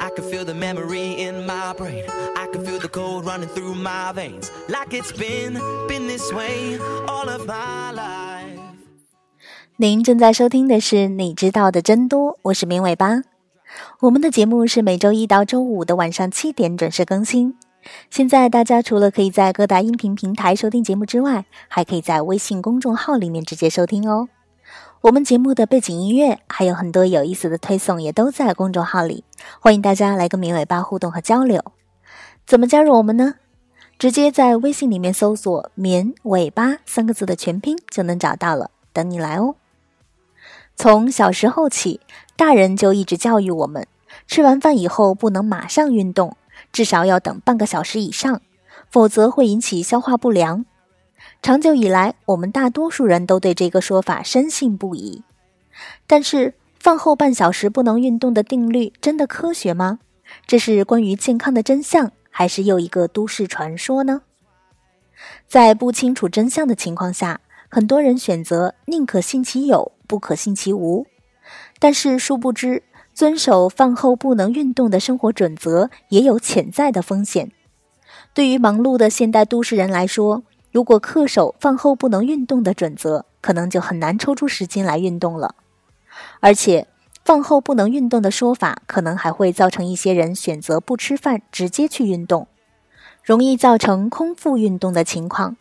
[0.00, 2.04] I can feel the memory in my brain.
[2.36, 4.50] I can feel the cold running through my veins.
[4.68, 5.54] Like it's been,
[5.88, 8.60] been this way all of my life.
[9.76, 13.22] 您正在收听的是《你知道的真多》，我是明尾巴。
[14.00, 17.54] 我们的节目是每周一到周五的晚上七点准时更新。
[18.10, 24.28] 现在大家除了可以在各大音频平台收听节目之外，还可以在微信公众号里面直接收听哦。
[25.02, 29.24] 我们节目的背景音乐还有很多有意思的推送，也都在公众号里，
[29.58, 31.64] 欢迎大家来跟绵尾巴互动和交流。
[32.46, 33.36] 怎么加入我们呢？
[33.98, 39.56] 直接在微信里面搜索“绵尾巴”三个字的全拼就能找到了，等你来哦。
[40.74, 42.00] 从小时候起，
[42.36, 43.86] 大人就一直教育我们，
[44.26, 46.36] 吃完饭以后不能马上运动，
[46.72, 48.40] 至少要等半个小时以上，
[48.90, 50.64] 否则会引起消化不良。
[51.42, 55.22] 长久以来，我们大多数人都对这个说法深信不疑。
[56.06, 59.98] 但是，饭后半小时不能运动的定律真的科学吗？
[60.46, 64.22] 这是关于健康的真相，还是又一个都市传说呢？
[65.46, 71.06] 在不清楚真相的情况下，很多人选择宁可信其有，不可信其无。
[71.78, 72.82] 但是，殊不知，
[73.20, 77.52] 遵守饭后不能运动的生活准则也有潜在的风险。
[78.32, 85.54] 对于忙碌的现代都市人来说，如果恪守饭后不能运动的准则，可能就很难抽出时间来运动了。
[86.40, 86.86] 而且，
[87.22, 92.48] 饭后不能运动的说法，可能还会造成一些人选择不吃饭直接去运动，
[93.22, 95.58] 容易造成空腹运动的情况。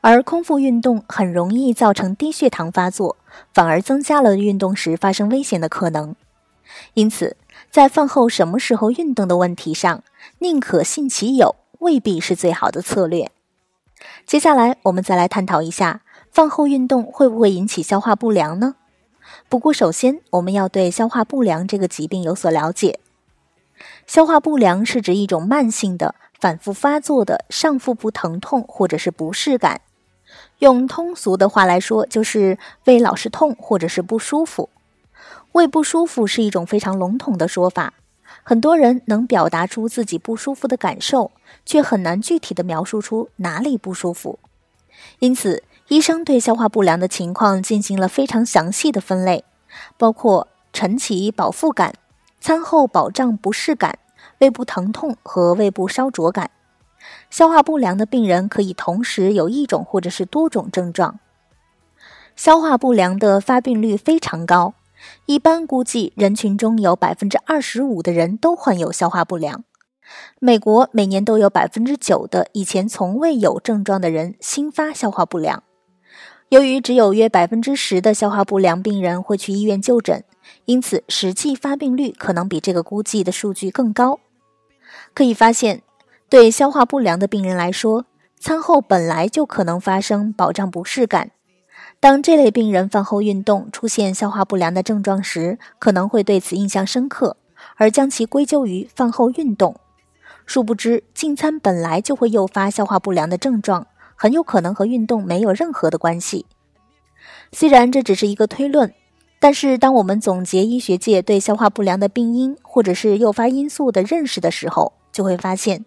[0.00, 3.16] 而空腹运动很容易造成低血糖发作，
[3.54, 6.16] 反而增加了运动时发生危险的可能。
[6.94, 7.36] 因此，
[7.70, 10.02] 在饭后什么时候运动的问题上，
[10.38, 13.30] 宁可信其有，未必是最好的策略。
[14.26, 18.76] 接下来，我们再来探讨一下饭后运动会不会引起消化不良呢？
[19.48, 23.00] 不过，首先我们要对消化不良这个疾病有所了解。
[24.06, 29.80] 消化不良是指一种慢性的、反复发作的上腹部疼痛或者是不适感。
[30.58, 34.70] 用通俗的话来说，就是胃老是痛或者是不舒服。
[35.56, 37.94] 胃不舒服是一种非常笼统的说法。
[38.42, 41.30] 很多人能表达出自己不舒服的感受，
[41.64, 44.38] 却很难具体的描述出哪里不舒服。
[45.18, 49.44] 因此，医生对消化不良的情况进行了非常详细的分类，
[49.96, 51.94] 包括晨起饱腹感、
[52.38, 53.98] 餐后饱胀不适感、
[54.40, 56.50] 胃部疼痛和胃部烧灼感。
[57.30, 61.18] 消化不良的病人可以同时有一种或者是多种症状。
[62.36, 64.74] 消化不良的发病率非常高。
[65.26, 69.64] 一般估计，人群中有百分之二十五的人都患有消化不良。
[70.38, 75.62] 美国每年都有百分之九的以前从未有症状的人新发消化不良。
[76.48, 80.22] 由于只有约百分之十的消化不良病人会去医院就诊，
[80.64, 84.20] 因此实际发病率可能比这个估计的数据更高。
[85.12, 85.82] 可以发现，
[86.28, 88.06] 对消化不良的病人来说，
[88.38, 91.32] 餐后本来就可能发生饱胀不适感。
[91.98, 97.36] 当这类病人饭后运动出现消化不良的症状时，可能会对此印象深刻，
[97.76, 99.74] 而将其归咎于饭后运动。
[100.44, 106.46] 殊不知，进餐本来就会诱发消化不良的症状，很有可能和运动没有任何的关系。
[107.50, 108.92] 虽然这只是一个推论，
[109.40, 115.84] 但是当我们总结医学界对消化不良的病因或者是诱发因素的认识的时候，就会发现。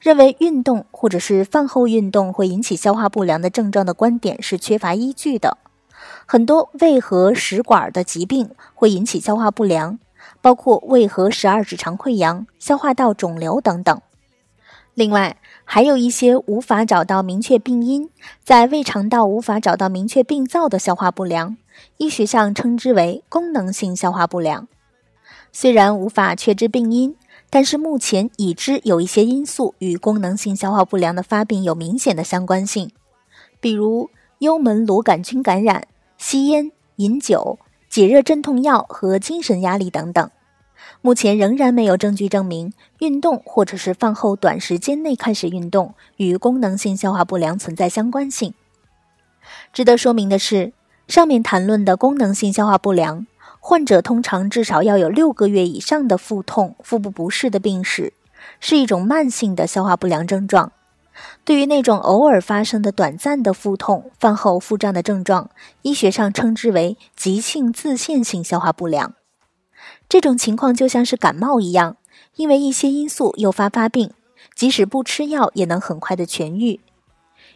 [0.00, 5.58] 认为运动或者是饭后运动会引起消化不良的症状的观点是缺乏依据的。
[6.26, 9.98] 很多胃和食管的疾病会引起消化不良，
[10.40, 14.00] 包括胃和十二指肠溃疡、消化道肿瘤等等。
[14.94, 18.10] 另外，还有一些无法找到明确病因，
[18.44, 21.56] 在胃肠道无法找到明确病灶的消化不良，
[21.96, 24.68] 医学上称之为功能性消化不良。
[25.50, 27.16] 虽然无法确知病因。
[27.54, 32.90] 但是目前已知有一些因素与功能性消化不良的发病有明显的相关性，
[33.60, 34.08] 比如
[34.38, 35.86] 幽门螺杆菌感染、
[36.16, 37.58] 吸烟、饮酒、
[37.90, 40.30] 解热镇痛药和精神压力等等。
[41.02, 48.54] 目前仍然没有证据证明运动或者是饭后短时间内开始运动与功能性消化不良存在相关性。
[49.74, 50.72] 值得说明的是，
[51.06, 53.26] 上面谈论的功能性消化不良。
[53.64, 58.12] 患者通常至少要有六个月以上的腹痛、腹部不适的病史，
[58.58, 60.72] 是一种慢性的消化不良症状。
[61.44, 65.48] 对于那种偶尔发生的短暂的腹痛、饭后腹胀的症状，
[65.82, 69.14] 医学上称之为急性自限性消化不良。
[70.08, 71.96] 这种情况就像是感冒一样，
[72.34, 74.10] 因为一些因素诱发发病，
[74.56, 76.80] 即使不吃药也能很快的痊愈。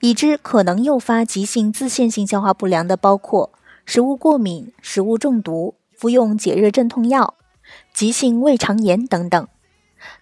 [0.00, 3.50] 已知可能诱发急性自限性消化不良的包括
[3.84, 7.34] 食物过敏、食物中毒、服用解热镇痛药、
[7.92, 9.46] 急性胃肠炎等等。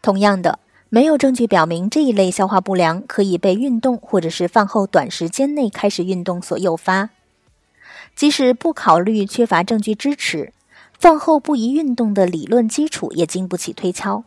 [0.03, 0.59] 同样的，
[0.89, 7.11] 没有证据表明这一类消化不良可以被运动或者是饭后短时间内开始运动所诱发。
[8.17, 10.53] 即使不考虑缺乏证据支持，
[10.99, 14.25] 饭后不宜运动的理论基础也经不起推敲。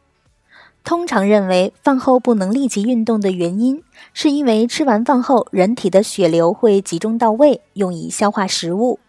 [0.86, 3.83] 通常认为，饭后不能立即运动的原因，
[4.13, 9.00] 是因为吃完饭后，人体的血流会集中到胃，用以消化食物。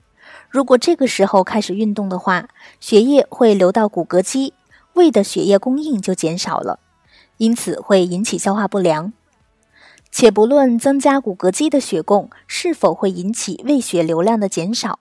[0.53, 2.47] 如果这个时候开始运动的话，
[2.79, 4.53] 血液会流到骨骼肌，
[4.93, 6.79] 胃的血液供应就减少了，
[7.39, 9.15] 因此会引起消化不良。
[10.11, 14.99] 且不论增加骨骼肌的血供是否会引起胃血流量的减少，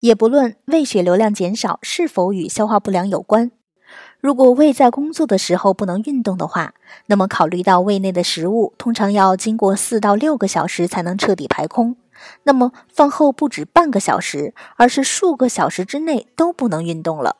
[0.00, 3.50] 也不论胃血流量减少是否与消化不良有关。
[4.20, 6.74] 如果胃在工作的时候不能运动的话，
[7.06, 11.96] 那么考虑到胃内的食物通常要经过四到六个小时才能彻底排空，
[12.42, 17.36] 那么饭后不止半个小时，而是数个小时之内都不能运动了。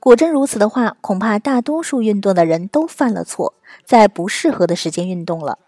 [0.00, 3.54] 果真如此的话，恐怕大多数运动的人都犯了错，
[3.84, 5.58] 在不适合的时间运动了。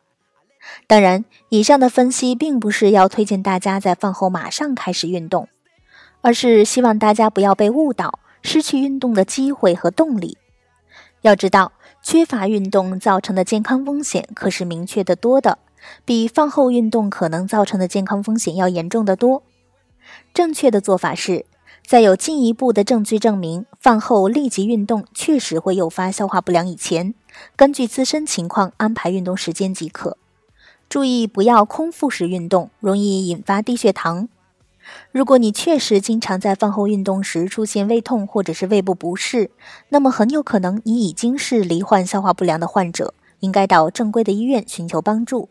[0.87, 5.49] 当然，以上的分析并不是要推荐大家在饭后马上开始运动，
[6.21, 8.21] 而是希望大家不要被误导。
[8.41, 10.39] 失去运动的机会和动力。
[11.23, 15.59] 要知道，缺乏运动造成的健康风险可是明确的多的，
[16.05, 19.43] 比饭后运动可能造成的健康风险要严重的多。
[20.33, 21.45] 正确的做法是，
[21.87, 27.15] 在有进一步的证据证明饭后立即运动确实会诱发消化不良以前，
[27.57, 30.17] 根据自身情况安排运动时间即可。
[30.89, 34.29] 注意不要空腹时运动，容易引发低血糖。
[35.13, 39.51] 如果你确实经常在饭后运动时出现胃痛或者是胃部不适，
[39.91, 45.51] 那么很有可能你已经是罹患消化不良的患者，应该到正规的医院寻求帮助。